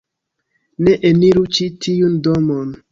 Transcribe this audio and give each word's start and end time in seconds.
Ne 0.87 0.95
eniru 1.11 1.47
ĉi 1.59 1.69
tiun 1.87 2.21
domon... 2.31 2.79